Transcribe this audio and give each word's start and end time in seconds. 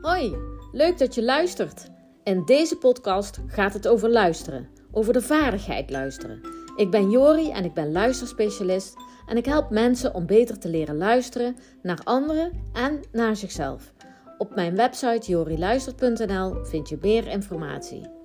Hoi, 0.00 0.36
leuk 0.72 0.98
dat 0.98 1.14
je 1.14 1.24
luistert. 1.24 1.90
In 2.24 2.44
deze 2.44 2.76
podcast 2.76 3.38
gaat 3.46 3.72
het 3.72 3.88
over 3.88 4.10
luisteren, 4.10 4.68
over 4.90 5.12
de 5.12 5.22
vaardigheid 5.22 5.90
luisteren. 5.90 6.40
Ik 6.76 6.90
ben 6.90 7.10
Jori 7.10 7.50
en 7.50 7.64
ik 7.64 7.74
ben 7.74 7.92
luisterspecialist 7.92 8.96
en 9.26 9.36
ik 9.36 9.44
help 9.44 9.70
mensen 9.70 10.14
om 10.14 10.26
beter 10.26 10.58
te 10.58 10.68
leren 10.68 10.96
luisteren 10.96 11.56
naar 11.82 12.00
anderen 12.04 12.52
en 12.72 13.00
naar 13.12 13.36
zichzelf. 13.36 13.92
Op 14.38 14.54
mijn 14.54 14.76
website 14.76 15.30
joriluistert.nl 15.30 16.64
vind 16.64 16.88
je 16.88 16.98
meer 17.00 17.26
informatie. 17.26 18.17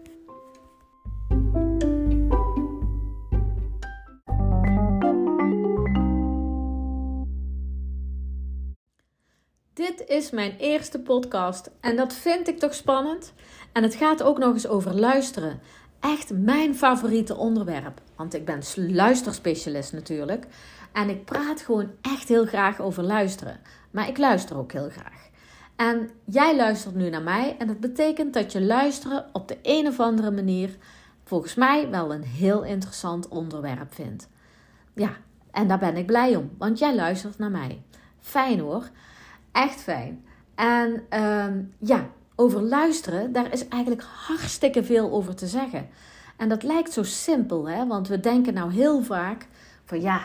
Dit 9.73 10.03
is 10.07 10.31
mijn 10.31 10.55
eerste 10.57 10.99
podcast 10.99 11.71
en 11.79 11.95
dat 11.95 12.13
vind 12.13 12.47
ik 12.47 12.59
toch 12.59 12.73
spannend. 12.73 13.33
En 13.71 13.83
het 13.83 13.95
gaat 13.95 14.23
ook 14.23 14.37
nog 14.37 14.53
eens 14.53 14.67
over 14.67 14.95
luisteren. 14.95 15.59
Echt 15.99 16.31
mijn 16.33 16.75
favoriete 16.75 17.35
onderwerp. 17.35 18.01
Want 18.15 18.33
ik 18.33 18.45
ben 18.45 18.61
luisterspecialist 18.75 19.93
natuurlijk. 19.93 20.45
En 20.91 21.09
ik 21.09 21.25
praat 21.25 21.61
gewoon 21.61 21.91
echt 22.01 22.27
heel 22.27 22.45
graag 22.45 22.79
over 22.79 23.03
luisteren. 23.03 23.59
Maar 23.91 24.07
ik 24.07 24.17
luister 24.17 24.57
ook 24.57 24.71
heel 24.71 24.89
graag. 24.89 25.29
En 25.75 26.09
jij 26.25 26.55
luistert 26.55 26.95
nu 26.95 27.09
naar 27.09 27.21
mij. 27.21 27.55
En 27.59 27.67
dat 27.67 27.79
betekent 27.79 28.33
dat 28.33 28.51
je 28.51 28.61
luisteren 28.61 29.25
op 29.31 29.47
de 29.47 29.57
een 29.61 29.87
of 29.87 29.99
andere 29.99 30.31
manier 30.31 30.77
volgens 31.23 31.55
mij 31.55 31.89
wel 31.89 32.13
een 32.13 32.23
heel 32.23 32.63
interessant 32.63 33.27
onderwerp 33.27 33.93
vindt. 33.93 34.29
Ja, 34.95 35.11
en 35.51 35.67
daar 35.67 35.79
ben 35.79 35.97
ik 35.97 36.05
blij 36.05 36.35
om, 36.35 36.51
want 36.57 36.79
jij 36.79 36.95
luistert 36.95 37.37
naar 37.37 37.51
mij. 37.51 37.81
Fijn 38.19 38.59
hoor. 38.59 38.89
Echt 39.53 39.81
fijn. 39.81 40.25
En 40.55 41.03
ehm, 41.09 41.61
ja, 41.77 42.09
over 42.35 42.61
luisteren, 42.61 43.31
daar 43.31 43.53
is 43.53 43.67
eigenlijk 43.67 44.03
hartstikke 44.03 44.83
veel 44.83 45.11
over 45.11 45.35
te 45.35 45.47
zeggen. 45.47 45.87
En 46.37 46.49
dat 46.49 46.63
lijkt 46.63 46.93
zo 46.93 47.03
simpel, 47.03 47.69
hè? 47.69 47.87
want 47.87 48.07
we 48.07 48.19
denken 48.19 48.53
nou 48.53 48.73
heel 48.73 49.03
vaak 49.03 49.47
van 49.85 50.01
ja, 50.01 50.21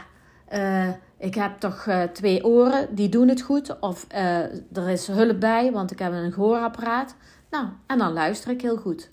uh, 0.53 0.89
ik 1.19 1.35
heb 1.35 1.59
toch 1.59 1.87
uh, 1.87 2.03
twee 2.03 2.45
oren, 2.45 2.95
die 2.95 3.09
doen 3.09 3.29
het 3.29 3.41
goed. 3.41 3.81
Of 3.81 4.07
uh, 4.13 4.39
er 4.77 4.89
is 4.89 5.07
hulp 5.07 5.41
bij, 5.41 5.73
want 5.73 5.91
ik 5.91 5.99
heb 5.99 6.13
een 6.13 6.33
gehoorapparaat. 6.33 7.15
Nou, 7.51 7.67
en 7.87 7.99
dan 7.99 8.13
luister 8.13 8.51
ik 8.51 8.63
heel 8.63 8.77
goed. 8.77 9.11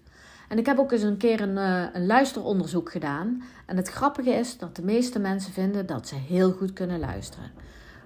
En 0.50 0.58
ik 0.58 0.66
heb 0.66 0.80
ook 0.80 0.92
eens 0.92 1.02
een 1.02 1.18
keer 1.18 1.42
een, 1.42 1.58
een 1.96 2.06
luisteronderzoek 2.06 2.92
gedaan. 2.92 3.44
En 3.66 3.78
het 3.78 3.90
grappige 3.90 4.30
is 4.30 4.58
dat 4.58 4.76
de 4.76 4.84
meeste 4.84 5.20
mensen 5.20 5.54
vinden 5.54 5.86
dat 5.86 6.08
ze 6.08 6.16
heel 6.16 6.52
goed 6.52 6.74
kunnen 6.74 7.00
luisteren. 7.00 7.52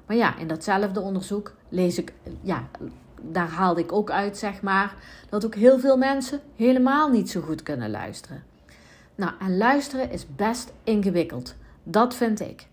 Maar 0.10 0.18
ja, 0.18 0.38
in 0.38 0.48
datzelfde 0.48 1.00
onderzoek 1.00 1.54
lees 1.68 1.98
ik, 1.98 2.14
ja, 2.42 2.68
daar 3.22 3.50
haalde 3.50 3.82
ik 3.82 3.92
ook 3.92 4.12
uit, 4.12 4.38
zeg 4.38 4.62
maar, 4.62 4.94
dat 5.30 5.46
ook 5.46 5.56
heel 5.56 5.80
veel 5.80 5.98
mensen 5.98 6.40
helemaal 6.56 7.10
niet 7.10 7.30
zo 7.30 7.42
goed 7.42 7.64
kunnen 7.64 7.90
luisteren. 7.90 8.44
Nou, 9.16 9.32
en 9.40 9.58
luisteren 9.58 10.12
is 10.12 10.36
best 10.36 10.74
ingewikkeld. 10.84 11.56
Dat 11.84 12.16
vind 12.16 12.40
ik. 12.40 12.68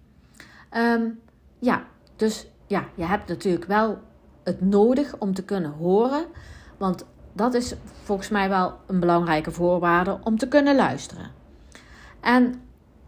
Um, 0.77 1.21
ja, 1.59 1.85
dus 2.17 2.47
ja, 2.67 2.85
je 2.95 3.05
hebt 3.05 3.29
natuurlijk 3.29 3.65
wel 3.65 3.99
het 4.43 4.61
nodig 4.61 5.19
om 5.19 5.35
te 5.35 5.45
kunnen 5.45 5.73
horen. 5.73 6.25
Want 6.77 7.05
dat 7.33 7.55
is 7.55 7.75
volgens 8.03 8.29
mij 8.29 8.49
wel 8.49 8.75
een 8.87 9.01
belangrijke 9.01 9.51
voorwaarde 9.51 10.19
om 10.23 10.39
te 10.39 10.49
kunnen 10.49 10.77
luisteren. 10.77 11.31
En 12.21 12.55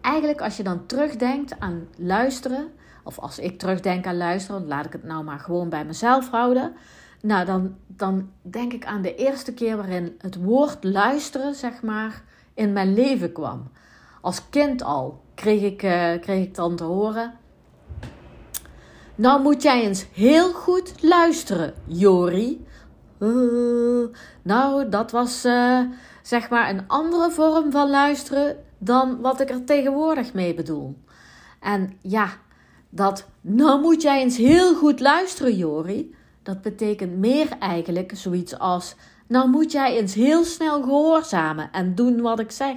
eigenlijk 0.00 0.40
als 0.40 0.56
je 0.56 0.62
dan 0.62 0.86
terugdenkt 0.86 1.60
aan 1.60 1.88
luisteren, 1.96 2.68
of 3.09 3.19
als 3.19 3.39
ik 3.39 3.59
terugdenk 3.59 4.06
aan 4.06 4.17
luisteren, 4.17 4.67
laat 4.67 4.84
ik 4.84 4.92
het 4.92 5.05
nou 5.05 5.25
maar 5.25 5.39
gewoon 5.39 5.69
bij 5.69 5.84
mezelf 5.84 6.31
houden. 6.31 6.73
Nou, 7.20 7.45
dan, 7.45 7.77
dan 7.87 8.31
denk 8.42 8.73
ik 8.73 8.84
aan 8.84 9.03
de 9.03 9.14
eerste 9.14 9.55
keer 9.55 9.77
waarin 9.77 10.14
het 10.19 10.37
woord 10.42 10.84
luisteren, 10.84 11.55
zeg 11.55 11.83
maar, 11.83 12.23
in 12.55 12.73
mijn 12.73 12.95
leven 12.95 13.33
kwam. 13.33 13.70
Als 14.20 14.48
kind 14.51 14.83
al 14.83 15.23
kreeg 15.35 15.63
ik, 15.63 15.83
uh, 15.83 16.20
kreeg 16.20 16.45
ik 16.45 16.55
dan 16.55 16.77
te 16.77 16.85
horen. 16.85 17.35
Nou 19.14 19.42
moet 19.42 19.63
jij 19.63 19.83
eens 19.83 20.07
heel 20.13 20.52
goed 20.52 21.02
luisteren, 21.02 21.74
Jori. 21.85 22.67
Uh, 23.18 24.07
nou, 24.42 24.89
dat 24.89 25.11
was 25.11 25.45
uh, 25.45 25.80
zeg 26.23 26.51
maar 26.51 26.70
een 26.70 26.89
andere 26.89 27.30
vorm 27.30 27.70
van 27.70 27.91
luisteren 27.91 28.57
dan 28.79 29.20
wat 29.20 29.41
ik 29.41 29.51
er 29.51 29.64
tegenwoordig 29.64 30.33
mee 30.35 30.55
bedoel. 30.55 30.97
En 31.61 31.92
ja, 32.01 32.29
dat 32.88 33.26
nou 33.40 33.80
moet 33.80 34.02
jij 34.02 34.20
eens 34.20 34.36
heel 34.36 34.74
goed 34.74 35.00
luisteren, 35.00 35.56
Jori. 35.56 36.14
Dat 36.42 36.62
betekent 36.62 37.16
meer 37.16 37.48
eigenlijk 37.58 38.12
zoiets 38.14 38.58
als 38.58 38.94
nou 39.26 39.48
moet 39.48 39.72
jij 39.72 39.96
eens 39.96 40.14
heel 40.14 40.44
snel 40.44 40.82
gehoorzamen 40.82 41.72
en 41.72 41.94
doen 41.94 42.20
wat 42.20 42.40
ik 42.40 42.50
zeg. 42.50 42.76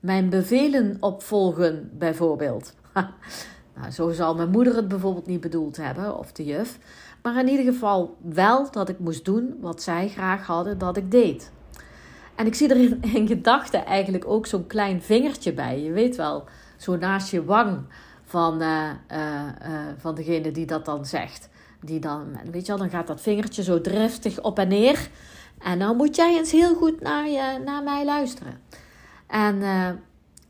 Mijn 0.00 0.28
bevelen 0.28 0.96
opvolgen, 1.00 1.90
bijvoorbeeld. 1.98 2.74
nou, 3.76 3.90
zo 3.92 4.10
zal 4.10 4.34
mijn 4.34 4.50
moeder 4.50 4.76
het 4.76 4.88
bijvoorbeeld 4.88 5.26
niet 5.26 5.40
bedoeld 5.40 5.76
hebben, 5.76 6.18
of 6.18 6.32
de 6.32 6.44
juf. 6.44 6.78
Maar 7.22 7.38
in 7.38 7.48
ieder 7.48 7.72
geval 7.72 8.16
wel 8.22 8.70
dat 8.70 8.88
ik 8.88 8.98
moest 8.98 9.24
doen 9.24 9.56
wat 9.60 9.82
zij 9.82 10.08
graag 10.08 10.46
hadden 10.46 10.78
dat 10.78 10.96
ik 10.96 11.10
deed. 11.10 11.50
En 12.34 12.46
ik 12.46 12.54
zie 12.54 12.68
er 12.68 12.76
in, 12.76 13.02
in 13.14 13.26
gedachten 13.26 13.84
eigenlijk 13.86 14.24
ook 14.26 14.46
zo'n 14.46 14.66
klein 14.66 15.02
vingertje 15.02 15.52
bij. 15.52 15.80
Je 15.80 15.92
weet 15.92 16.16
wel, 16.16 16.44
zo 16.76 16.96
naast 16.96 17.30
je 17.30 17.44
wang 17.44 17.84
van, 18.30 18.62
uh, 18.62 18.90
uh, 19.12 19.18
van 19.96 20.14
degene 20.14 20.50
die 20.50 20.66
dat 20.66 20.84
dan 20.84 21.06
zegt. 21.06 21.48
Die 21.80 22.00
dan, 22.00 22.38
weet 22.50 22.66
je 22.66 22.72
wel, 22.72 22.80
dan 22.80 22.90
gaat 22.90 23.06
dat 23.06 23.20
vingertje 23.20 23.62
zo 23.62 23.80
driftig 23.80 24.40
op 24.40 24.58
en 24.58 24.68
neer. 24.68 25.08
En 25.58 25.78
dan 25.78 25.96
moet 25.96 26.16
jij 26.16 26.36
eens 26.36 26.52
heel 26.52 26.74
goed 26.74 27.00
naar, 27.00 27.28
je, 27.28 27.60
naar 27.64 27.82
mij 27.82 28.04
luisteren. 28.04 28.60
En 29.26 29.58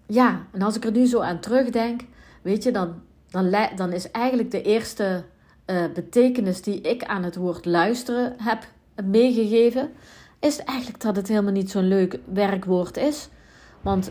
ja, 0.07 0.47
en 0.53 0.63
als 0.63 0.77
ik 0.77 0.85
er 0.85 0.93
nu 0.93 1.07
zo 1.07 1.21
aan 1.21 1.41
terugdenk, 1.41 2.01
weet 2.43 2.63
je, 2.63 2.71
dan, 2.71 2.95
dan, 3.31 3.69
dan 3.77 3.93
is 3.93 4.11
eigenlijk 4.11 4.51
de 4.51 4.63
eerste 4.63 5.25
betekenis 5.95 6.63
die 6.63 6.81
ik 6.81 7.05
aan 7.05 7.23
het 7.23 7.37
woord 7.37 7.65
luisteren 7.65 8.35
heb 8.39 8.67
meegegeven, 9.05 9.91
is 10.41 10.59
eigenlijk 10.65 11.01
dat 11.01 11.17
het 11.17 11.29
helemaal 11.29 11.53
niet 11.53 11.71
zo'n 11.71 11.89
leuk 11.89 12.19
werkwoord 12.33 12.97
is. 12.97 13.29
Want 13.81 14.11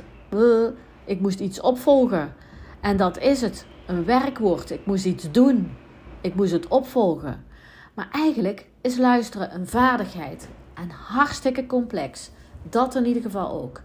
ik 1.06 1.19
moest 1.19 1.40
iets 1.40 1.62
opvolgen. 1.62 2.34
En 2.81 2.97
dat 2.97 3.17
is 3.17 3.41
het, 3.41 3.66
een 3.85 4.06
werkwoord. 4.06 4.72
Ik 4.72 4.85
moest 4.85 5.06
iets 5.06 5.31
doen. 5.31 5.78
Ik 6.22 6.35
moest 6.35 6.51
het 6.51 6.67
opvolgen. 6.67 7.45
Maar 7.94 8.09
eigenlijk 8.12 8.67
is 8.81 8.97
luisteren 8.97 9.56
een 9.56 9.67
vaardigheid 9.67 10.47
en 10.73 10.90
hartstikke 10.90 11.66
complex. 11.66 12.29
Dat 12.69 12.95
in 12.95 13.06
ieder 13.06 13.22
geval 13.22 13.51
ook. 13.51 13.81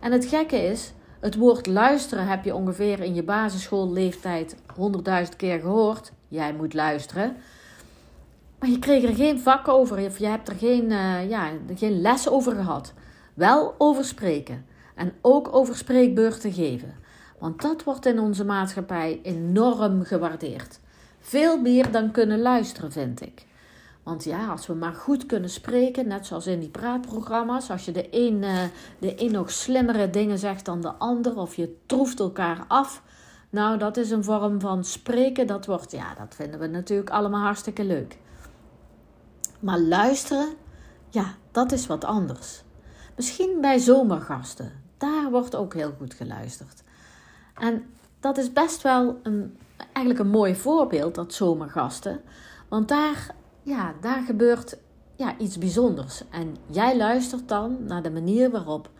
En 0.00 0.12
het 0.12 0.24
gekke 0.24 0.56
is, 0.56 0.92
het 1.20 1.36
woord 1.36 1.66
luisteren 1.66 2.26
heb 2.26 2.44
je 2.44 2.54
ongeveer 2.54 3.00
in 3.00 3.14
je 3.14 3.22
basisschoolleeftijd 3.22 4.56
honderdduizend 4.74 5.36
keer 5.36 5.60
gehoord. 5.60 6.12
Jij 6.28 6.54
moet 6.54 6.74
luisteren. 6.74 7.36
Maar 8.58 8.70
je 8.70 8.78
kreeg 8.78 9.02
er 9.02 9.14
geen 9.14 9.40
vak 9.40 9.68
over, 9.68 10.06
of 10.06 10.18
je 10.18 10.26
hebt 10.26 10.48
er 10.48 10.56
geen, 10.56 10.90
uh, 10.90 11.30
ja, 11.30 11.50
geen 11.76 12.00
les 12.00 12.28
over 12.28 12.54
gehad. 12.54 12.92
Wel 13.34 13.74
over 13.78 14.04
spreken. 14.04 14.66
En 14.94 15.12
ook 15.20 15.54
over 15.54 15.76
spreekbeurten 15.76 16.52
geven. 16.52 16.94
Want 17.42 17.62
dat 17.62 17.84
wordt 17.84 18.06
in 18.06 18.18
onze 18.18 18.44
maatschappij 18.44 19.20
enorm 19.22 20.04
gewaardeerd. 20.04 20.80
Veel 21.20 21.60
meer 21.60 21.90
dan 21.90 22.10
kunnen 22.10 22.40
luisteren, 22.40 22.92
vind 22.92 23.20
ik. 23.20 23.46
Want 24.02 24.24
ja, 24.24 24.48
als 24.48 24.66
we 24.66 24.74
maar 24.74 24.94
goed 24.94 25.26
kunnen 25.26 25.50
spreken, 25.50 26.08
net 26.08 26.26
zoals 26.26 26.46
in 26.46 26.60
die 26.60 26.68
praatprogramma's, 26.68 27.70
als 27.70 27.84
je 27.84 27.92
de 27.92 28.08
een, 28.10 28.42
uh, 28.42 28.62
de 28.98 29.22
een 29.22 29.32
nog 29.32 29.50
slimmere 29.50 30.10
dingen 30.10 30.38
zegt 30.38 30.64
dan 30.64 30.80
de 30.80 30.92
ander, 30.92 31.36
of 31.36 31.54
je 31.54 31.76
troeft 31.86 32.20
elkaar 32.20 32.64
af, 32.68 33.02
nou, 33.50 33.78
dat 33.78 33.96
is 33.96 34.10
een 34.10 34.24
vorm 34.24 34.60
van 34.60 34.84
spreken. 34.84 35.46
Dat 35.46 35.66
wordt, 35.66 35.92
ja, 35.92 36.14
dat 36.14 36.34
vinden 36.34 36.60
we 36.60 36.66
natuurlijk 36.66 37.10
allemaal 37.10 37.42
hartstikke 37.42 37.84
leuk. 37.84 38.18
Maar 39.60 39.78
luisteren, 39.78 40.48
ja, 41.08 41.34
dat 41.50 41.72
is 41.72 41.86
wat 41.86 42.04
anders. 42.04 42.62
Misschien 43.16 43.58
bij 43.60 43.78
zomergasten, 43.78 44.72
daar 44.96 45.30
wordt 45.30 45.54
ook 45.56 45.74
heel 45.74 45.94
goed 45.98 46.14
geluisterd. 46.14 46.82
En 47.54 47.84
dat 48.20 48.38
is 48.38 48.52
best 48.52 48.82
wel 48.82 49.20
een, 49.22 49.58
eigenlijk 49.76 50.18
een 50.18 50.30
mooi 50.30 50.54
voorbeeld, 50.54 51.14
dat 51.14 51.34
zomergasten. 51.34 52.20
Want 52.68 52.88
daar, 52.88 53.34
ja, 53.62 53.94
daar 54.00 54.22
gebeurt 54.22 54.76
ja, 55.16 55.38
iets 55.38 55.58
bijzonders. 55.58 56.22
En 56.30 56.56
jij 56.66 56.96
luistert 56.96 57.48
dan 57.48 57.84
naar 57.84 58.02
de 58.02 58.10
manier 58.10 58.50
waarop 58.50 58.90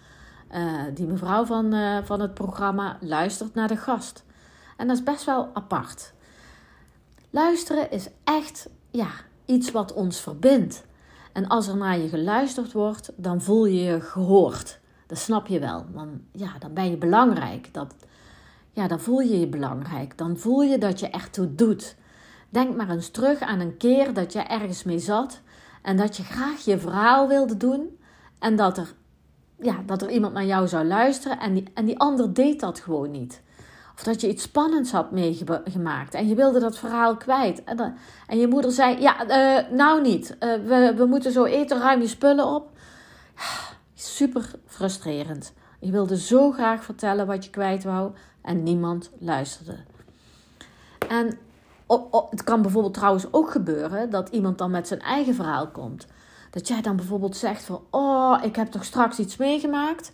uh, 0.55 0.83
die 0.95 1.07
mevrouw 1.07 1.45
van, 1.45 1.75
uh, 1.75 1.99
van 2.05 2.21
het 2.21 2.35
programma 2.35 2.99
luistert 3.01 3.55
naar 3.55 3.69
de 3.69 3.77
gast. 3.77 4.25
En 4.77 4.87
dat 4.87 4.97
is 4.97 5.03
best 5.03 5.25
wel 5.25 5.51
apart. 5.53 6.13
Luisteren 7.31 7.91
is 7.91 8.09
echt 8.25 8.69
ja, 8.91 9.09
iets 9.45 9.71
wat 9.71 9.93
ons 9.93 10.21
verbindt. 10.21 10.85
En 11.33 11.49
als 11.49 11.69
er 11.69 11.77
naar 11.77 11.99
je 11.99 12.09
geluisterd 12.09 12.73
wordt, 12.73 13.13
dan 13.17 13.41
voel 13.41 13.65
je 13.65 13.83
je 13.83 14.01
gehoord. 14.01 14.81
Dat 15.07 15.19
snap 15.19 15.47
je 15.47 15.59
wel. 15.59 15.85
Dan, 15.95 16.21
ja, 16.33 16.59
dan 16.59 16.75
ben 16.75 16.91
je 16.91 16.97
belangrijk. 16.97 17.75
Dat, 17.75 17.95
ja, 18.73 18.87
dan 18.87 19.01
voel 19.01 19.21
je 19.21 19.41
je 19.41 19.47
belangrijk. 19.47 20.19
Dan 20.19 20.37
voel 20.37 20.63
je 20.63 20.79
dat 20.79 21.01
je 21.01 21.11
echt 21.11 21.33
toe 21.33 21.55
doet. 21.55 21.97
Denk 22.49 22.77
maar 22.77 22.91
eens 22.91 23.09
terug 23.09 23.41
aan 23.41 23.61
een 23.61 23.77
keer 23.77 24.15
dat 24.15 24.33
je 24.33 24.39
ergens 24.39 24.83
mee 24.85 24.99
zat 24.99 25.41
En 25.83 25.97
dat 25.97 26.17
je 26.17 26.23
graag 26.23 26.65
je 26.65 26.79
verhaal 26.79 27.29
wilde 27.29 27.57
doen. 27.57 27.99
En 28.39 28.57
dat 28.57 28.79
er, 28.79 28.95
ja, 29.59 29.83
dat 29.87 30.03
er 30.03 30.11
iemand 30.11 30.33
naar 30.33 30.45
jou 30.45 30.69
zou 30.69 30.85
luisteren. 30.85 31.39
En 31.39 31.55
die, 31.55 31.65
en 31.75 31.85
die 31.85 31.99
ander 31.99 32.35
deed 32.35 32.61
dat 32.61 32.81
gewoon 32.81 33.11
niet. 33.11 33.43
Of 33.95 34.03
dat 34.03 34.21
je 34.21 34.29
iets 34.29 34.43
spannends 34.43 34.93
had 34.93 35.11
meegemaakt. 35.11 36.15
En 36.15 36.29
je 36.29 36.35
wilde 36.35 36.61
dat 36.61 36.79
verhaal 36.79 37.17
kwijt. 37.17 37.65
En, 37.65 37.95
en 38.27 38.39
je 38.39 38.49
moeder 38.49 38.73
zei: 38.73 39.01
Ja, 39.01 39.29
uh, 39.29 39.71
nou 39.71 40.03
niet. 40.03 40.37
Uh, 40.41 40.55
we, 40.55 40.95
we 40.97 41.05
moeten 41.05 41.33
zo 41.33 41.45
eten, 41.45 41.79
ruim 41.79 42.01
je 42.01 42.07
spullen 42.07 42.47
op. 42.47 42.71
Super 43.95 44.51
frustrerend. 44.67 45.53
Je 45.81 45.91
wilde 45.91 46.19
zo 46.19 46.51
graag 46.51 46.85
vertellen 46.85 47.27
wat 47.27 47.45
je 47.45 47.51
kwijt 47.51 47.85
wou. 47.85 48.13
En 48.43 48.63
niemand 48.63 49.11
luisterde. 49.19 49.77
En 51.09 51.39
het 52.31 52.45
kan 52.45 52.63
bijvoorbeeld 52.63 52.95
trouwens 52.95 53.27
ook 53.31 53.51
gebeuren 53.51 54.11
dat 54.11 54.29
iemand 54.29 54.59
dan 54.59 54.71
met 54.71 54.89
zijn 54.89 55.01
eigen 55.01 55.35
verhaal 55.35 55.69
komt. 55.69 56.07
Dat 56.51 56.69
jij 56.69 56.83
dan 56.83 56.97
bijvoorbeeld 56.97 57.37
zegt 57.37 57.65
van, 57.65 57.81
oh, 57.91 58.41
ik 58.43 58.57
heb 58.57 58.71
toch 58.71 58.85
straks 58.85 59.19
iets 59.19 59.37
meegemaakt. 59.37 60.13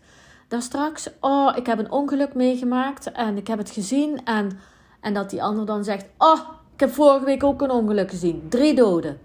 Daar 0.49 0.63
straks, 0.63 1.11
oh, 1.21 1.57
ik 1.57 1.67
heb 1.67 1.79
een 1.79 1.91
ongeluk 1.91 2.35
meegemaakt 2.35 3.13
en 3.13 3.37
ik 3.37 3.47
heb 3.47 3.59
het 3.59 3.71
gezien. 3.71 4.25
En, 4.25 4.59
en 5.01 5.15
dat 5.15 5.31
die 5.31 5.43
ander 5.43 5.67
dan 5.67 5.85
zegt, 5.85 6.07
oh, 6.19 6.41
ik 6.75 6.81
heb 6.81 6.91
vorige 6.91 7.25
week 7.25 7.45
ook 7.45 7.63
een 7.63 7.71
ongeluk 7.71 8.11
gezien. 8.11 8.47
Drie 8.49 8.75
doden. 8.75 9.21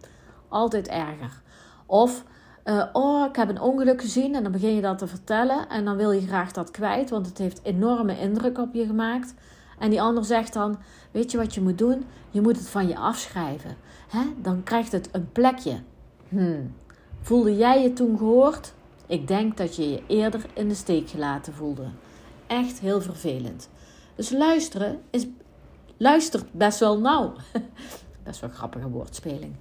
Altijd 0.47 0.87
erger. 0.87 1.41
Of, 1.85 2.23
uh, 2.65 2.85
oh, 2.93 3.27
ik 3.29 3.35
heb 3.35 3.49
een 3.49 3.61
ongeluk 3.61 4.01
gezien 4.01 4.35
en 4.35 4.43
dan 4.43 4.51
begin 4.51 4.75
je 4.75 4.81
dat 4.81 4.97
te 4.97 5.07
vertellen. 5.07 5.69
En 5.69 5.85
dan 5.85 5.95
wil 5.95 6.11
je 6.11 6.27
graag 6.27 6.51
dat 6.51 6.71
kwijt, 6.71 7.09
want 7.09 7.25
het 7.25 7.37
heeft 7.37 7.59
enorme 7.63 8.19
indruk 8.19 8.57
op 8.57 8.73
je 8.73 8.85
gemaakt. 8.85 9.33
En 9.79 9.89
die 9.89 10.01
ander 10.01 10.25
zegt 10.25 10.53
dan: 10.53 10.77
Weet 11.11 11.31
je 11.31 11.37
wat 11.37 11.53
je 11.53 11.61
moet 11.61 11.77
doen? 11.77 12.05
Je 12.29 12.41
moet 12.41 12.57
het 12.57 12.69
van 12.69 12.87
je 12.87 12.97
afschrijven. 12.97 13.75
Hè? 14.09 14.21
Dan 14.41 14.63
krijgt 14.63 14.91
het 14.91 15.09
een 15.11 15.31
plekje. 15.31 15.79
Hmm. 16.29 16.73
Voelde 17.21 17.55
jij 17.55 17.81
je 17.81 17.93
toen 17.93 18.17
gehoord? 18.17 18.73
Ik 19.07 19.27
denk 19.27 19.57
dat 19.57 19.75
je 19.75 19.89
je 19.89 20.03
eerder 20.07 20.45
in 20.53 20.67
de 20.67 20.75
steek 20.75 21.09
gelaten 21.09 21.53
voelde. 21.53 21.85
Echt 22.47 22.79
heel 22.79 23.01
vervelend. 23.01 23.69
Dus 24.15 24.29
luisteren 24.29 25.01
is, 25.09 25.27
luistert 25.97 26.51
best 26.51 26.79
wel 26.79 26.99
nauw. 26.99 27.33
best 28.23 28.39
wel 28.39 28.49
grappige 28.49 28.89
woordspeling. 28.89 29.55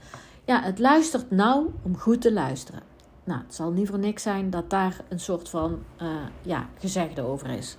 Ja, 0.45 0.63
het 0.63 0.79
luistert 0.79 1.31
nauw 1.31 1.73
om 1.83 1.99
goed 1.99 2.21
te 2.21 2.33
luisteren. 2.33 2.92
Nou, 3.25 3.41
het 3.41 3.55
zal 3.55 3.71
niet 3.71 3.89
voor 3.89 3.99
niks 3.99 4.23
zijn 4.23 4.51
dat 4.51 4.71
daar 4.71 4.97
een 5.09 5.21
soort 5.21 5.49
van 5.49 5.83
uh, 6.03 6.09
ja, 6.43 6.67
gezegde 6.79 7.23
over 7.23 7.51
is. 7.51 7.77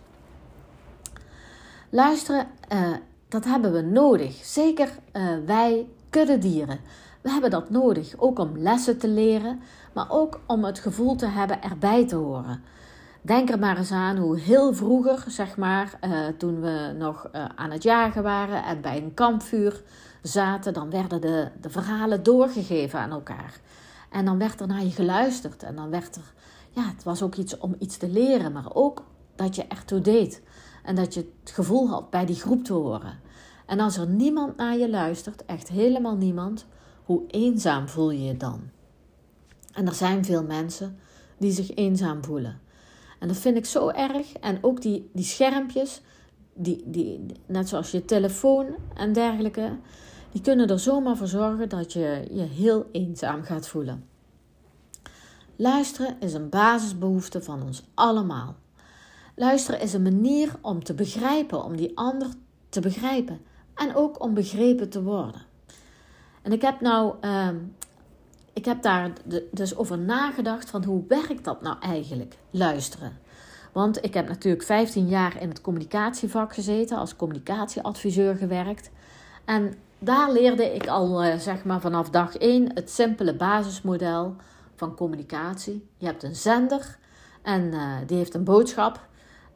Luisteren, 1.89 2.47
uh, 2.73 2.95
dat 3.27 3.45
hebben 3.45 3.73
we 3.73 3.81
nodig. 3.81 4.33
Zeker 4.45 4.89
uh, 5.13 5.23
wij 5.45 5.87
kuddedieren. 6.09 6.79
We 7.21 7.29
hebben 7.29 7.49
dat 7.49 7.69
nodig, 7.69 8.13
ook 8.17 8.39
om 8.39 8.57
lessen 8.57 8.97
te 8.97 9.07
leren, 9.07 9.61
maar 9.93 10.05
ook 10.09 10.39
om 10.45 10.63
het 10.63 10.79
gevoel 10.79 11.15
te 11.15 11.25
hebben 11.25 11.61
erbij 11.63 12.07
te 12.07 12.15
horen. 12.15 12.63
Denk 13.21 13.49
er 13.49 13.59
maar 13.59 13.77
eens 13.77 13.91
aan 13.91 14.17
hoe 14.17 14.39
heel 14.39 14.73
vroeger, 14.73 15.23
zeg 15.27 15.57
maar, 15.57 15.99
toen 16.37 16.61
we 16.61 16.93
nog 16.97 17.29
aan 17.55 17.71
het 17.71 17.83
jagen 17.83 18.23
waren 18.23 18.63
en 18.63 18.81
bij 18.81 18.97
een 18.97 19.13
kampvuur 19.13 19.81
zaten, 20.21 20.73
dan 20.73 20.89
werden 20.89 21.21
de, 21.21 21.47
de 21.61 21.69
verhalen 21.69 22.23
doorgegeven 22.23 22.99
aan 22.99 23.11
elkaar. 23.11 23.59
En 24.13 24.25
dan 24.25 24.37
werd 24.37 24.59
er 24.61 24.67
naar 24.67 24.83
je 24.83 24.91
geluisterd 24.91 25.63
en 25.63 25.75
dan 25.75 25.89
werd 25.89 26.15
er, 26.15 26.33
ja, 26.69 26.87
het 26.87 27.03
was 27.03 27.21
ook 27.21 27.35
iets 27.35 27.57
om 27.57 27.75
iets 27.79 27.97
te 27.97 28.09
leren, 28.09 28.51
maar 28.51 28.75
ook 28.75 29.05
dat 29.35 29.55
je 29.55 29.63
ertoe 29.67 30.01
deed. 30.01 30.41
En 30.83 30.95
dat 30.95 31.13
je 31.13 31.31
het 31.43 31.51
gevoel 31.51 31.89
had 31.89 32.09
bij 32.09 32.25
die 32.25 32.35
groep 32.35 32.63
te 32.63 32.73
horen. 32.73 33.19
En 33.65 33.79
als 33.79 33.97
er 33.97 34.07
niemand 34.07 34.57
naar 34.57 34.77
je 34.77 34.89
luistert, 34.89 35.45
echt 35.45 35.69
helemaal 35.69 36.15
niemand, 36.15 36.65
hoe 37.03 37.23
eenzaam 37.27 37.87
voel 37.87 38.11
je 38.11 38.23
je 38.23 38.37
dan? 38.37 38.61
En 39.73 39.87
er 39.87 39.93
zijn 39.93 40.25
veel 40.25 40.43
mensen 40.43 40.97
die 41.37 41.51
zich 41.51 41.75
eenzaam 41.75 42.23
voelen. 42.23 42.59
En 43.19 43.27
dat 43.27 43.37
vind 43.37 43.57
ik 43.57 43.65
zo 43.65 43.89
erg. 43.89 44.33
En 44.33 44.57
ook 44.61 44.81
die, 44.81 45.09
die 45.13 45.25
schermpjes, 45.25 46.01
die, 46.53 46.83
die, 46.85 47.25
net 47.45 47.69
zoals 47.69 47.91
je 47.91 48.05
telefoon 48.05 48.67
en 48.95 49.13
dergelijke, 49.13 49.77
die 50.33 50.41
kunnen 50.41 50.69
er 50.69 50.79
zomaar 50.79 51.17
voor 51.17 51.27
zorgen 51.27 51.69
dat 51.69 51.93
je 51.93 52.27
je 52.31 52.41
heel 52.41 52.89
eenzaam 52.91 53.43
gaat 53.43 53.67
voelen. 53.67 54.07
Luisteren 55.55 56.15
is 56.19 56.33
een 56.33 56.49
basisbehoefte 56.49 57.41
van 57.41 57.63
ons 57.63 57.83
allemaal. 57.93 58.55
Luisteren 59.35 59.79
is 59.79 59.93
een 59.93 60.01
manier 60.01 60.55
om 60.61 60.83
te 60.83 60.93
begrijpen, 60.93 61.63
om 61.63 61.75
die 61.75 61.97
ander 61.97 62.27
te 62.69 62.79
begrijpen 62.79 63.41
en 63.75 63.95
ook 63.95 64.23
om 64.23 64.33
begrepen 64.33 64.89
te 64.89 65.03
worden. 65.03 65.41
En 66.41 66.51
ik 66.51 66.61
heb 66.61 66.81
nou, 66.81 67.15
uh, 67.21 67.49
ik 68.53 68.65
heb 68.65 68.81
daar 68.81 69.11
dus 69.51 69.75
over 69.75 69.99
nagedacht 69.99 70.69
van 70.69 70.83
hoe 70.83 71.03
werkt 71.07 71.43
dat 71.43 71.61
nou 71.61 71.77
eigenlijk, 71.79 72.37
luisteren. 72.49 73.17
Want 73.71 74.03
ik 74.03 74.13
heb 74.13 74.27
natuurlijk 74.27 74.63
15 74.63 75.07
jaar 75.07 75.41
in 75.41 75.49
het 75.49 75.61
communicatievak 75.61 76.53
gezeten, 76.53 76.97
als 76.97 77.15
communicatieadviseur 77.15 78.35
gewerkt. 78.35 78.91
En 79.45 79.73
daar 80.03 80.31
leerde 80.31 80.75
ik 80.75 80.87
al, 80.87 81.25
uh, 81.25 81.35
zeg 81.37 81.63
maar 81.63 81.81
vanaf 81.81 82.09
dag 82.09 82.35
1, 82.37 82.73
het 82.73 82.89
simpele 82.89 83.35
basismodel 83.35 84.35
van 84.75 84.95
communicatie. 84.95 85.87
Je 85.97 86.05
hebt 86.05 86.23
een 86.23 86.35
zender 86.35 86.97
en 87.41 87.61
uh, 87.61 87.95
die 88.07 88.17
heeft 88.17 88.33
een 88.33 88.43
boodschap 88.43 89.07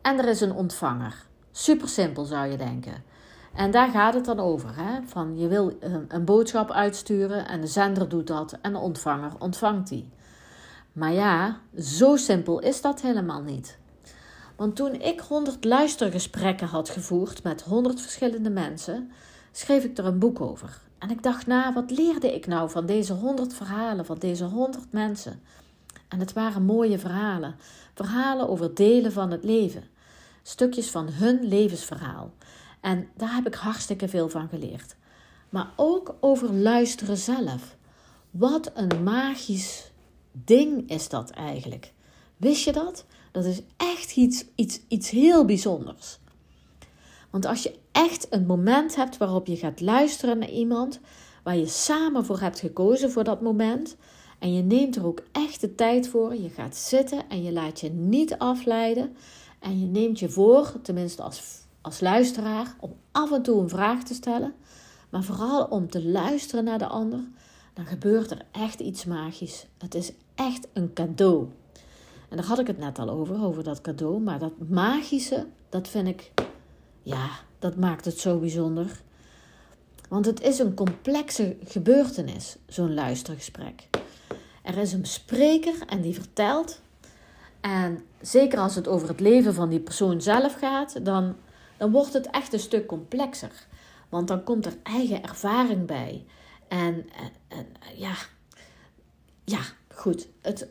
en 0.01 0.19
er 0.19 0.27
is 0.27 0.41
een 0.41 0.53
ontvanger. 0.53 1.25
Super 1.51 1.87
simpel 1.89 2.25
zou 2.25 2.47
je 2.47 2.57
denken. 2.57 3.03
En 3.55 3.71
daar 3.71 3.89
gaat 3.89 4.13
het 4.13 4.25
dan 4.25 4.39
over. 4.39 4.69
Hè? 4.75 4.99
Van 5.05 5.37
je 5.37 5.47
wil 5.47 5.77
een, 5.79 6.05
een 6.07 6.25
boodschap 6.25 6.71
uitsturen 6.71 7.47
en 7.47 7.61
de 7.61 7.67
zender 7.67 8.09
doet 8.09 8.27
dat 8.27 8.57
en 8.61 8.71
de 8.71 8.79
ontvanger 8.79 9.31
ontvangt 9.39 9.87
die. 9.87 10.09
Maar 10.91 11.13
ja, 11.13 11.59
zo 11.79 12.15
simpel 12.15 12.59
is 12.59 12.81
dat 12.81 13.01
helemaal 13.01 13.41
niet. 13.41 13.77
Want 14.55 14.75
toen 14.75 14.93
ik 14.93 15.19
100 15.19 15.63
luistergesprekken 15.65 16.67
had 16.67 16.89
gevoerd 16.89 17.43
met 17.43 17.61
100 17.61 18.01
verschillende 18.01 18.49
mensen, 18.49 19.11
schreef 19.57 19.83
ik 19.83 19.97
er 19.97 20.05
een 20.05 20.19
boek 20.19 20.41
over. 20.41 20.79
En 20.97 21.09
ik 21.09 21.23
dacht 21.23 21.47
na, 21.47 21.73
wat 21.73 21.91
leerde 21.91 22.33
ik 22.35 22.47
nou 22.47 22.69
van 22.69 22.85
deze 22.85 23.13
100 23.13 23.53
verhalen, 23.53 24.05
van 24.05 24.17
deze 24.17 24.43
100 24.43 24.91
mensen? 24.91 25.41
En 26.07 26.19
het 26.19 26.33
waren 26.33 26.63
mooie 26.63 26.99
verhalen. 26.99 27.55
Verhalen 27.93 28.49
over 28.49 28.73
delen 28.75 29.11
van 29.11 29.31
het 29.31 29.43
leven. 29.43 29.83
Stukjes 30.43 30.89
van 30.89 31.09
hun 31.09 31.47
levensverhaal. 31.47 32.31
En 32.81 33.07
daar 33.15 33.33
heb 33.33 33.47
ik 33.47 33.55
hartstikke 33.55 34.07
veel 34.07 34.29
van 34.29 34.49
geleerd. 34.49 34.95
Maar 35.49 35.67
ook 35.75 36.15
over 36.19 36.53
luisteren 36.53 37.17
zelf. 37.17 37.75
Wat 38.31 38.71
een 38.73 39.03
magisch 39.03 39.91
ding 40.31 40.89
is 40.89 41.09
dat 41.09 41.29
eigenlijk. 41.29 41.93
Wist 42.37 42.63
je 42.63 42.71
dat? 42.71 43.05
Dat 43.31 43.45
is 43.45 43.61
echt 43.77 44.15
iets, 44.15 44.45
iets, 44.55 44.79
iets 44.87 45.09
heel 45.09 45.45
bijzonders. 45.45 46.19
Want 47.29 47.45
als 47.45 47.63
je 47.63 47.75
echt 47.91 48.27
een 48.29 48.45
moment 48.45 48.95
hebt 48.95 49.17
waarop 49.17 49.47
je 49.47 49.55
gaat 49.55 49.81
luisteren 49.81 50.37
naar 50.37 50.49
iemand, 50.49 50.99
waar 51.43 51.57
je 51.57 51.67
samen 51.67 52.25
voor 52.25 52.39
hebt 52.39 52.59
gekozen 52.59 53.11
voor 53.11 53.23
dat 53.23 53.41
moment, 53.41 53.97
en 54.39 54.53
je 54.53 54.61
neemt 54.61 54.95
er 54.95 55.05
ook 55.05 55.23
echt 55.31 55.61
de 55.61 55.75
tijd 55.75 56.07
voor. 56.07 56.35
Je 56.35 56.49
gaat 56.49 56.75
zitten 56.75 57.29
en 57.29 57.43
je 57.43 57.51
laat 57.51 57.79
je 57.79 57.89
niet 57.89 58.37
afleiden. 58.37 59.15
En 59.59 59.79
je 59.79 59.85
neemt 59.85 60.19
je 60.19 60.29
voor, 60.29 60.73
tenminste 60.81 61.21
als, 61.21 61.41
als 61.81 61.99
luisteraar, 61.99 62.75
om 62.79 62.95
af 63.11 63.31
en 63.31 63.41
toe 63.41 63.61
een 63.61 63.69
vraag 63.69 64.03
te 64.03 64.13
stellen. 64.13 64.53
Maar 65.09 65.23
vooral 65.23 65.65
om 65.65 65.89
te 65.89 66.05
luisteren 66.05 66.63
naar 66.63 66.77
de 66.77 66.87
ander. 66.87 67.19
Dan 67.73 67.85
gebeurt 67.85 68.31
er 68.31 68.45
echt 68.51 68.79
iets 68.79 69.05
magisch. 69.05 69.67
Het 69.77 69.95
is 69.95 70.11
echt 70.35 70.67
een 70.73 70.93
cadeau. 70.93 71.47
En 72.29 72.37
daar 72.37 72.45
had 72.45 72.59
ik 72.59 72.67
het 72.67 72.77
net 72.77 72.99
al 72.99 73.09
over, 73.09 73.43
over 73.43 73.63
dat 73.63 73.81
cadeau. 73.81 74.19
Maar 74.19 74.39
dat 74.39 74.53
magische, 74.69 75.47
dat 75.69 75.87
vind 75.87 76.07
ik, 76.07 76.31
ja, 77.07 77.29
dat 77.59 77.75
maakt 77.75 78.05
het 78.05 78.19
zo 78.19 78.39
bijzonder. 78.39 79.01
Want 80.09 80.25
het 80.25 80.41
is 80.41 80.59
een 80.59 80.73
complexe 80.73 81.57
gebeurtenis, 81.63 82.57
zo'n 82.67 82.93
luistergesprek. 82.93 83.87
Er 84.63 84.77
is 84.77 84.93
een 84.93 85.05
spreker 85.05 85.75
en 85.87 86.01
die 86.01 86.13
vertelt. 86.13 86.81
En 87.61 88.05
zeker 88.21 88.59
als 88.59 88.75
het 88.75 88.87
over 88.87 89.07
het 89.07 89.19
leven 89.19 89.53
van 89.53 89.69
die 89.69 89.79
persoon 89.79 90.21
zelf 90.21 90.53
gaat, 90.53 91.05
dan, 91.05 91.35
dan 91.77 91.91
wordt 91.91 92.13
het 92.13 92.29
echt 92.29 92.53
een 92.53 92.59
stuk 92.59 92.87
complexer. 92.87 93.51
Want 94.09 94.27
dan 94.27 94.43
komt 94.43 94.65
er 94.65 94.77
eigen 94.83 95.23
ervaring 95.23 95.85
bij. 95.85 96.25
En, 96.67 97.05
en, 97.47 97.65
ja, 97.95 98.15
ja, 99.43 99.61
goed. 99.93 100.27
Het, 100.41 100.67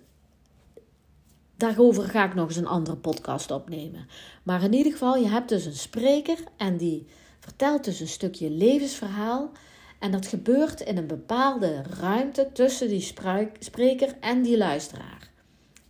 daarover 1.57 2.05
ga 2.05 2.25
ik 2.25 2.35
nog 2.35 2.49
eens 2.49 2.57
een 2.57 2.67
andere 2.67 2.97
podcast 2.97 3.51
opnemen. 3.51 4.09
Maar 4.43 4.63
in 4.63 4.73
ieder 4.73 4.93
geval, 4.93 5.17
je 5.17 5.29
hebt 5.29 5.49
dus 5.49 5.65
een 5.65 5.77
spreker 5.77 6.39
en 6.57 6.77
die 6.77 7.07
vertelt 7.41 7.85
dus 7.85 8.01
een 8.01 8.09
stukje 8.09 8.51
levensverhaal. 8.51 9.51
En 9.99 10.11
dat 10.11 10.27
gebeurt 10.27 10.81
in 10.81 10.97
een 10.97 11.07
bepaalde 11.07 11.83
ruimte 12.01 12.49
tussen 12.53 12.89
die 12.89 13.15
spreker 13.59 14.17
en 14.21 14.43
die 14.43 14.57
luisteraar. 14.57 15.31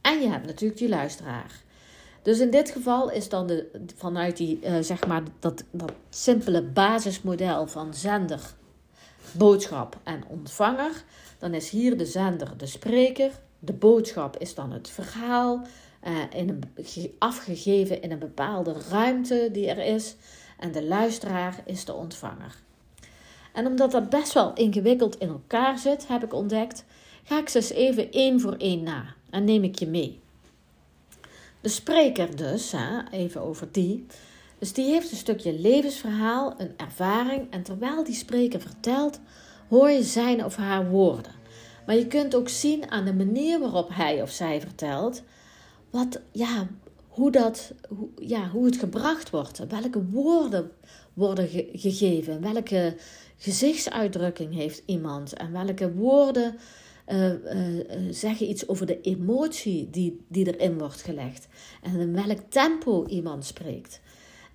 En 0.00 0.20
je 0.20 0.28
hebt 0.28 0.46
natuurlijk 0.46 0.78
die 0.78 0.88
luisteraar. 0.88 1.64
Dus 2.22 2.38
in 2.38 2.50
dit 2.50 2.70
geval 2.70 3.10
is 3.10 3.28
dan 3.28 3.46
de, 3.46 3.66
vanuit 3.96 4.36
die, 4.36 4.58
uh, 4.62 4.76
zeg 4.80 5.06
maar, 5.06 5.22
dat, 5.38 5.64
dat 5.70 5.92
simpele 6.10 6.62
basismodel 6.62 7.66
van 7.66 7.94
zender, 7.94 8.40
boodschap 9.32 9.98
en 10.04 10.24
ontvanger, 10.28 11.04
dan 11.38 11.54
is 11.54 11.70
hier 11.70 11.96
de 11.98 12.06
zender 12.06 12.56
de 12.56 12.66
spreker. 12.66 13.30
De 13.66 13.72
boodschap 13.72 14.36
is 14.36 14.54
dan 14.54 14.72
het 14.72 14.88
verhaal, 14.88 15.66
uh, 16.06 16.40
in 16.40 16.48
een, 16.48 16.62
afgegeven 17.18 18.02
in 18.02 18.12
een 18.12 18.18
bepaalde 18.18 18.74
ruimte 18.90 19.48
die 19.52 19.68
er 19.68 19.94
is. 19.94 20.14
En 20.58 20.72
de 20.72 20.84
luisteraar 20.84 21.62
is 21.64 21.84
de 21.84 21.92
ontvanger. 21.92 22.54
En 23.52 23.66
omdat 23.66 23.90
dat 23.90 24.10
best 24.10 24.32
wel 24.32 24.52
ingewikkeld 24.54 25.18
in 25.18 25.28
elkaar 25.28 25.78
zit, 25.78 26.08
heb 26.08 26.24
ik 26.24 26.34
ontdekt, 26.34 26.84
ga 27.24 27.38
ik 27.38 27.48
ze 27.48 27.58
eens 27.58 27.70
even 27.70 28.10
één 28.10 28.40
voor 28.40 28.54
één 28.58 28.82
na 28.82 29.04
en 29.30 29.44
neem 29.44 29.64
ik 29.64 29.78
je 29.78 29.86
mee. 29.86 30.20
De 31.60 31.68
spreker 31.68 32.36
dus, 32.36 32.72
hè, 32.72 33.02
even 33.10 33.40
over 33.40 33.68
die. 33.72 34.06
Dus 34.58 34.72
die 34.72 34.84
heeft 34.92 35.10
een 35.10 35.16
stukje 35.16 35.58
levensverhaal, 35.58 36.54
een 36.58 36.72
ervaring. 36.76 37.50
En 37.50 37.62
terwijl 37.62 38.04
die 38.04 38.14
spreker 38.14 38.60
vertelt, 38.60 39.20
hoor 39.68 39.90
je 39.90 40.02
zijn 40.02 40.44
of 40.44 40.56
haar 40.56 40.88
woorden. 40.88 41.32
Maar 41.86 41.96
je 41.96 42.06
kunt 42.06 42.34
ook 42.34 42.48
zien 42.48 42.90
aan 42.90 43.04
de 43.04 43.14
manier 43.14 43.60
waarop 43.60 43.88
hij 43.92 44.22
of 44.22 44.30
zij 44.30 44.60
vertelt, 44.60 45.22
wat, 45.90 46.20
ja, 46.32 46.68
hoe, 47.08 47.30
dat, 47.30 47.72
hoe, 47.88 48.08
ja, 48.16 48.48
hoe 48.48 48.64
het 48.64 48.76
gebracht 48.76 49.30
wordt. 49.30 49.66
Welke 49.68 50.04
woorden 50.04 50.70
worden 51.14 51.48
gegeven. 51.72 52.40
Welke 52.40 52.96
gezichtsuitdrukking 53.36 54.54
heeft 54.54 54.82
iemand. 54.86 55.32
En 55.32 55.52
welke 55.52 55.92
woorden 55.92 56.56
uh, 57.08 57.32
uh, 57.32 57.84
zeggen 58.10 58.50
iets 58.50 58.68
over 58.68 58.86
de 58.86 59.00
emotie 59.00 59.90
die, 59.90 60.24
die 60.28 60.56
erin 60.56 60.78
wordt 60.78 61.02
gelegd. 61.02 61.48
En 61.82 62.00
in 62.00 62.12
welk 62.12 62.40
tempo 62.48 63.06
iemand 63.06 63.44
spreekt. 63.44 64.00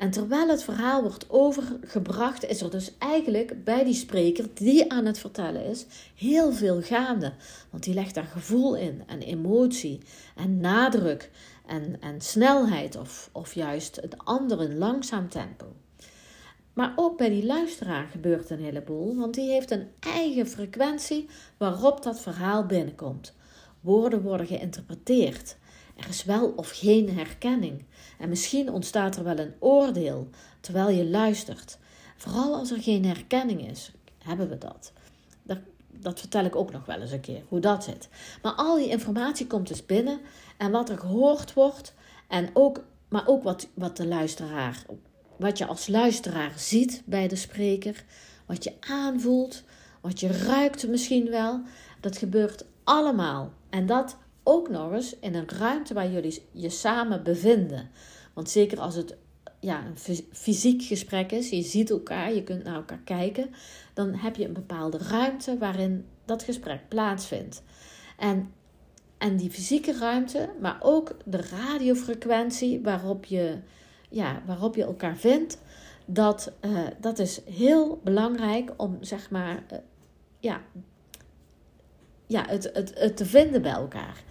En 0.01 0.11
terwijl 0.11 0.47
het 0.47 0.63
verhaal 0.63 1.01
wordt 1.01 1.29
overgebracht, 1.29 2.45
is 2.45 2.61
er 2.61 2.69
dus 2.69 2.97
eigenlijk 2.97 3.63
bij 3.63 3.83
die 3.83 3.93
spreker 3.93 4.45
die 4.53 4.91
aan 4.91 5.05
het 5.05 5.19
vertellen 5.19 5.65
is, 5.65 5.85
heel 6.15 6.51
veel 6.53 6.81
gaande. 6.81 7.33
Want 7.69 7.83
die 7.83 7.93
legt 7.93 8.15
daar 8.15 8.25
gevoel 8.25 8.75
in 8.75 9.03
en 9.07 9.21
emotie 9.21 9.99
en 10.35 10.59
nadruk 10.59 11.29
en, 11.65 11.97
en 11.99 12.21
snelheid 12.21 12.97
of, 12.97 13.29
of 13.31 13.53
juist 13.53 13.95
het 13.95 14.15
andere 14.17 14.73
langzaam 14.73 15.29
tempo. 15.29 15.65
Maar 16.73 16.93
ook 16.95 17.17
bij 17.17 17.29
die 17.29 17.45
luisteraar 17.45 18.07
gebeurt 18.07 18.49
een 18.49 18.63
heleboel, 18.63 19.15
want 19.15 19.33
die 19.33 19.51
heeft 19.51 19.71
een 19.71 19.87
eigen 19.99 20.47
frequentie 20.47 21.29
waarop 21.57 22.03
dat 22.03 22.19
verhaal 22.19 22.65
binnenkomt. 22.65 23.33
Woorden 23.81 24.21
worden 24.21 24.47
geïnterpreteerd. 24.47 25.57
Er 26.01 26.09
is 26.09 26.23
wel 26.23 26.53
of 26.55 26.69
geen 26.69 27.17
herkenning. 27.17 27.85
En 28.19 28.29
misschien 28.29 28.71
ontstaat 28.71 29.15
er 29.15 29.23
wel 29.23 29.39
een 29.39 29.53
oordeel 29.59 30.29
terwijl 30.59 30.89
je 30.89 31.05
luistert. 31.05 31.77
Vooral 32.17 32.55
als 32.55 32.71
er 32.71 32.81
geen 32.81 33.05
herkenning 33.05 33.69
is, 33.69 33.91
hebben 34.17 34.49
we 34.49 34.57
dat. 34.57 34.91
Dat, 36.03 36.19
vertel 36.19 36.45
ik 36.45 36.55
ook 36.55 36.71
nog 36.71 36.85
wel 36.85 37.01
eens 37.01 37.11
een 37.11 37.19
keer, 37.19 37.43
hoe 37.47 37.59
dat 37.59 37.83
zit. 37.83 38.09
Maar 38.41 38.51
al 38.51 38.75
die 38.75 38.89
informatie 38.89 39.47
komt 39.47 39.67
dus 39.67 39.85
binnen 39.85 40.19
en 40.57 40.71
wat 40.71 40.89
er 40.89 40.97
gehoord 40.97 41.53
wordt, 41.53 41.93
en 42.27 42.49
ook, 42.53 42.83
maar 43.07 43.27
ook 43.27 43.43
wat, 43.43 43.67
wat 43.73 43.97
de 43.97 44.07
luisteraar 44.07 44.85
wat 45.41 45.57
je 45.57 45.65
als 45.65 45.87
luisteraar 45.87 46.53
ziet 46.55 47.01
bij 47.05 47.27
de 47.27 47.35
spreker, 47.35 48.03
wat 48.45 48.63
je 48.63 48.73
aanvoelt, 48.79 49.63
wat 50.01 50.19
je 50.19 50.27
ruikt 50.27 50.87
misschien 50.87 51.29
wel. 51.29 51.61
Dat 51.99 52.17
gebeurt 52.17 52.65
allemaal. 52.83 53.51
En 53.69 53.85
dat 53.85 54.17
ook 54.43 54.69
nog 54.69 54.91
eens 54.91 55.19
in 55.19 55.35
een 55.35 55.49
ruimte 55.49 55.93
waar 55.93 56.11
jullie 56.11 56.43
je 56.51 56.69
samen 56.69 57.23
bevinden. 57.23 57.89
Want 58.33 58.49
zeker 58.49 58.79
als 58.79 58.95
het 58.95 59.17
ja, 59.59 59.85
een 59.85 60.17
fysiek 60.31 60.83
gesprek 60.83 61.31
is, 61.31 61.49
je 61.49 61.61
ziet 61.61 61.89
elkaar, 61.89 62.33
je 62.33 62.43
kunt 62.43 62.63
naar 62.63 62.75
elkaar 62.75 63.01
kijken, 63.03 63.49
dan 63.93 64.13
heb 64.13 64.35
je 64.35 64.45
een 64.45 64.53
bepaalde 64.53 64.97
ruimte 64.97 65.57
waarin 65.57 66.05
dat 66.25 66.43
gesprek 66.43 66.87
plaatsvindt. 66.87 67.63
En, 68.17 68.51
en 69.17 69.37
die 69.37 69.51
fysieke 69.51 69.97
ruimte, 69.97 70.49
maar 70.61 70.77
ook 70.79 71.17
de 71.25 71.41
radiofrequentie 71.41 72.81
waarop 72.81 73.25
je 73.25 73.57
ja, 74.11 74.41
waarop 74.45 74.75
je 74.75 74.83
elkaar 74.83 75.17
vindt, 75.17 75.57
dat, 76.05 76.51
uh, 76.61 76.87
dat 76.99 77.19
is 77.19 77.41
heel 77.45 77.99
belangrijk 78.03 78.73
om 78.77 78.97
zeg 79.01 79.29
maar, 79.29 79.63
uh, 79.71 79.77
ja, 80.39 80.61
ja, 82.31 82.45
het, 82.47 82.69
het, 82.73 82.91
het 82.95 83.17
te 83.17 83.25
vinden 83.25 83.61
bij 83.61 83.71
elkaar. 83.71 84.23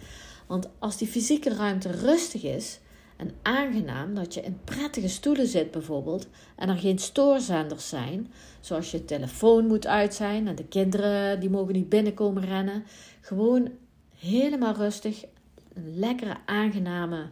Want 0.47 0.69
als 0.79 0.97
die 0.97 1.07
fysieke 1.07 1.55
ruimte 1.55 1.91
rustig 1.91 2.43
is 2.43 2.79
en 3.17 3.31
aangenaam, 3.41 4.15
dat 4.15 4.33
je 4.33 4.41
in 4.41 4.59
prettige 4.63 5.07
stoelen 5.07 5.47
zit 5.47 5.71
bijvoorbeeld, 5.71 6.27
en 6.55 6.69
er 6.69 6.77
geen 6.77 6.99
stoorzenders 6.99 7.89
zijn, 7.89 8.31
zoals 8.59 8.91
je 8.91 9.05
telefoon 9.05 9.67
moet 9.67 9.87
uit 9.87 10.13
zijn 10.13 10.47
en 10.47 10.55
de 10.55 10.67
kinderen 10.67 11.39
die 11.39 11.49
mogen 11.49 11.73
niet 11.73 11.89
binnenkomen 11.89 12.45
rennen, 12.45 12.83
gewoon 13.21 13.69
helemaal 14.17 14.73
rustig, 14.73 15.23
een 15.73 15.99
lekkere, 15.99 16.37
aangename 16.45 17.29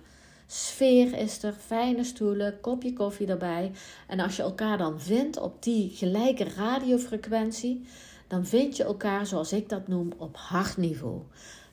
Sfeer 0.51 1.17
is 1.17 1.43
er, 1.43 1.53
fijne 1.53 2.03
stoelen, 2.03 2.59
kopje 2.61 2.93
koffie 2.93 3.27
erbij. 3.27 3.71
En 4.07 4.19
als 4.19 4.35
je 4.35 4.41
elkaar 4.41 4.77
dan 4.77 5.01
vindt 5.01 5.39
op 5.39 5.63
die 5.63 5.89
gelijke 5.89 6.43
radiofrequentie, 6.43 7.85
dan 8.29 8.45
vind 8.45 8.77
je 8.77 8.83
elkaar, 8.83 9.25
zoals 9.25 9.53
ik 9.53 9.69
dat 9.69 9.87
noem, 9.87 10.11
op 10.17 10.37
hartniveau. 10.37 11.21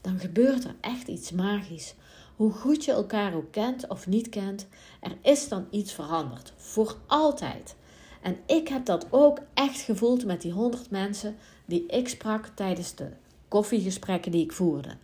Dan 0.01 0.19
gebeurt 0.19 0.65
er 0.65 0.75
echt 0.81 1.09
iets 1.09 1.31
magisch. 1.31 1.95
Hoe 2.37 2.53
goed 2.53 2.85
je 2.85 2.93
elkaar 2.93 3.35
ook 3.35 3.53
kent 3.53 3.89
of 3.89 4.07
niet 4.07 4.29
kent, 4.29 4.67
er 5.01 5.17
is 5.23 5.49
dan 5.49 5.67
iets 5.71 5.93
veranderd. 5.93 6.53
Voor 6.57 6.97
altijd. 7.07 7.77
En 8.23 8.37
ik 8.47 8.69
heb 8.69 8.85
dat 8.85 9.07
ook 9.11 9.39
echt 9.55 9.81
gevoeld 9.81 10.25
met 10.25 10.41
die 10.41 10.53
honderd 10.53 10.91
mensen 10.91 11.37
die 11.65 11.87
ik 11.87 12.09
sprak 12.09 12.47
tijdens 12.55 12.95
de 12.95 13.09
koffiegesprekken 13.49 14.33
die 14.33 14.45
ik 14.45 14.53
voerde. 14.53 14.97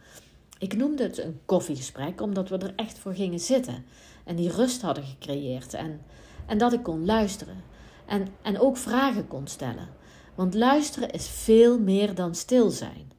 Ik 0.58 0.76
noemde 0.76 1.02
het 1.02 1.18
een 1.18 1.40
koffiegesprek 1.44 2.20
omdat 2.20 2.48
we 2.48 2.58
er 2.58 2.72
echt 2.76 2.98
voor 2.98 3.14
gingen 3.14 3.40
zitten 3.40 3.84
en 4.24 4.36
die 4.36 4.50
rust 4.50 4.82
hadden 4.82 5.04
gecreëerd 5.04 5.74
en, 5.74 6.00
en 6.46 6.58
dat 6.58 6.72
ik 6.72 6.82
kon 6.82 7.04
luisteren 7.04 7.62
en, 8.06 8.28
en 8.42 8.58
ook 8.58 8.76
vragen 8.76 9.28
kon 9.28 9.46
stellen. 9.46 9.88
Want 10.34 10.54
luisteren 10.54 11.10
is 11.10 11.28
veel 11.28 11.78
meer 11.78 12.14
dan 12.14 12.34
stil 12.34 12.70
zijn. 12.70 13.12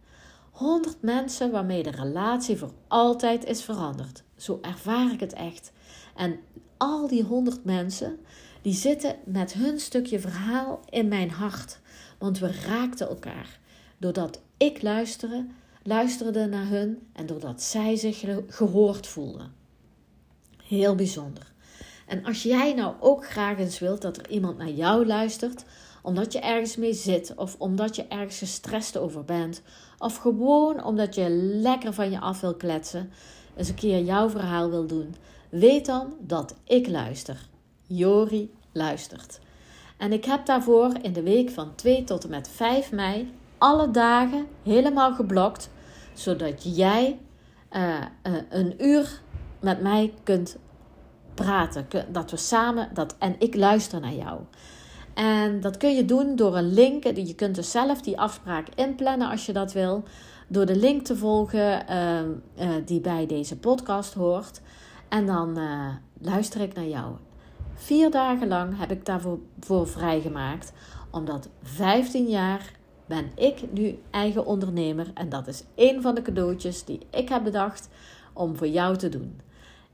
Honderd 0.51 1.01
mensen 1.01 1.51
waarmee 1.51 1.83
de 1.83 1.91
relatie 1.91 2.57
voor 2.57 2.71
altijd 2.87 3.45
is 3.45 3.63
veranderd. 3.63 4.23
Zo 4.35 4.59
ervaar 4.61 5.11
ik 5.11 5.19
het 5.19 5.33
echt. 5.33 5.71
En 6.15 6.39
al 6.77 7.07
die 7.07 7.23
honderd 7.23 7.63
mensen, 7.63 8.19
die 8.61 8.73
zitten 8.73 9.15
met 9.25 9.53
hun 9.53 9.79
stukje 9.79 10.19
verhaal 10.19 10.79
in 10.89 11.07
mijn 11.07 11.31
hart. 11.31 11.79
Want 12.17 12.39
we 12.39 12.51
raakten 12.51 13.07
elkaar. 13.09 13.59
Doordat 13.97 14.41
ik 14.57 14.81
luisterde 14.81 15.45
luisterde 15.83 16.45
naar 16.45 16.67
hun 16.67 17.07
en 17.13 17.25
doordat 17.25 17.61
zij 17.61 17.95
zich 17.95 18.25
gehoord 18.47 19.07
voelden. 19.07 19.53
Heel 20.63 20.95
bijzonder. 20.95 21.52
En 22.13 22.25
als 22.25 22.43
jij 22.43 22.73
nou 22.73 22.93
ook 22.99 23.25
graag 23.25 23.57
eens 23.57 23.79
wilt 23.79 24.01
dat 24.01 24.17
er 24.17 24.29
iemand 24.29 24.57
naar 24.57 24.69
jou 24.69 25.05
luistert, 25.05 25.63
omdat 26.01 26.33
je 26.33 26.39
ergens 26.39 26.75
mee 26.75 26.93
zit, 26.93 27.33
of 27.35 27.55
omdat 27.57 27.95
je 27.95 28.07
ergens 28.07 28.37
gestrest 28.37 28.97
over 28.97 29.23
bent, 29.23 29.61
of 29.97 30.17
gewoon 30.17 30.83
omdat 30.83 31.15
je 31.15 31.29
lekker 31.61 31.93
van 31.93 32.11
je 32.11 32.19
af 32.19 32.41
wil 32.41 32.55
kletsen, 32.55 33.11
eens 33.55 33.69
een 33.69 33.75
keer 33.75 34.03
jouw 34.03 34.29
verhaal 34.29 34.69
wil 34.69 34.85
doen, 34.87 35.15
weet 35.49 35.85
dan 35.85 36.13
dat 36.19 36.55
ik 36.63 36.87
luister. 36.87 37.47
Jori 37.87 38.51
luistert. 38.71 39.39
En 39.97 40.11
ik 40.11 40.25
heb 40.25 40.45
daarvoor 40.45 40.91
in 41.01 41.13
de 41.13 41.23
week 41.23 41.49
van 41.49 41.75
2 41.75 42.03
tot 42.03 42.23
en 42.23 42.29
met 42.29 42.49
5 42.49 42.91
mei 42.91 43.33
alle 43.57 43.91
dagen 43.91 44.47
helemaal 44.63 45.13
geblokt 45.13 45.69
zodat 46.13 46.75
jij 46.75 47.19
uh, 47.71 48.01
uh, 48.27 48.33
een 48.49 48.85
uur 48.85 49.21
met 49.59 49.81
mij 49.81 50.13
kunt 50.23 50.57
praten. 51.33 51.87
Dat 52.11 52.31
we 52.31 52.37
samen, 52.37 52.89
dat, 52.93 53.15
en 53.19 53.35
ik 53.39 53.55
luister 53.55 53.99
naar 53.99 54.13
jou. 54.13 54.39
En 55.13 55.61
dat 55.61 55.77
kun 55.77 55.95
je 55.95 56.05
doen 56.05 56.35
door 56.35 56.57
een 56.57 56.73
link. 56.73 57.03
Je 57.03 57.35
kunt 57.35 57.55
dus 57.55 57.71
zelf 57.71 58.01
die 58.01 58.19
afspraak 58.19 58.67
inplannen 58.75 59.29
als 59.29 59.45
je 59.45 59.53
dat 59.53 59.73
wil. 59.73 60.03
Door 60.47 60.65
de 60.65 60.75
link 60.75 61.05
te 61.05 61.15
volgen 61.17 61.85
uh, 61.89 62.69
die 62.85 63.01
bij 63.01 63.25
deze 63.25 63.57
podcast 63.57 64.13
hoort. 64.13 64.61
En 65.09 65.25
dan 65.25 65.59
luister 66.21 66.61
ik 66.61 66.73
naar 66.73 66.87
jou. 66.87 67.15
Vier 67.73 68.11
dagen 68.11 68.47
lang 68.47 68.77
heb 68.77 68.91
ik 68.91 69.05
daarvoor 69.05 69.39
voor 69.59 69.87
vrijgemaakt. 69.87 70.73
Omdat 71.11 71.49
15 71.61 72.27
jaar 72.27 72.71
ben 73.05 73.31
ik 73.35 73.71
nu 73.71 73.99
eigen 74.11 74.45
ondernemer 74.45 75.11
en 75.13 75.29
dat 75.29 75.47
is 75.47 75.63
een 75.75 76.01
van 76.01 76.15
de 76.15 76.21
cadeautjes 76.21 76.85
die 76.85 76.99
ik 77.09 77.29
heb 77.29 77.43
bedacht 77.43 77.89
om 78.33 78.57
voor 78.57 78.67
jou 78.67 78.97
te 78.97 79.09
doen. 79.09 79.39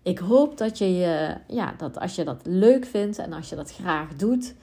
Ik 0.02 0.20
hoop 0.20 0.58
dat 0.58 0.78
je, 0.78 1.36
ja, 1.48 1.74
dat 1.78 2.00
als 2.00 2.16
je 2.16 2.24
dat 2.24 2.42
leuk 2.44 2.86
vindt 2.86 3.18
en 3.18 3.34
als 3.34 3.50
je 3.50 3.56
dat 3.56 3.72
graag 3.72 4.16
doet. 4.16 4.54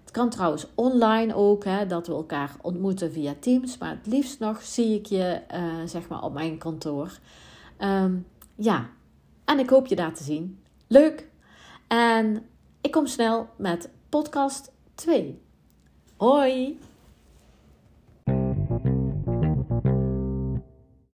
Het 0.00 0.10
kan 0.12 0.30
trouwens 0.30 0.66
online 0.74 1.34
ook, 1.34 1.64
hè, 1.64 1.86
dat 1.86 2.06
we 2.06 2.12
elkaar 2.12 2.56
ontmoeten 2.62 3.12
via 3.12 3.34
Teams. 3.40 3.78
Maar 3.78 3.90
het 3.90 4.06
liefst 4.06 4.40
nog 4.40 4.62
zie 4.62 4.98
ik 4.98 5.06
je 5.06 5.40
uh, 5.54 5.74
zeg 5.84 6.08
maar 6.08 6.22
op 6.22 6.32
mijn 6.32 6.58
kantoor. 6.58 7.18
Um, 7.78 8.26
ja, 8.54 8.88
en 9.44 9.58
ik 9.58 9.70
hoop 9.70 9.86
je 9.86 9.96
daar 9.96 10.14
te 10.14 10.22
zien. 10.22 10.58
Leuk! 10.86 11.28
En 11.88 12.46
ik 12.80 12.90
kom 12.90 13.06
snel 13.06 13.48
met 13.56 13.90
podcast 14.08 14.72
2. 14.94 15.40
Hoi! 16.16 16.78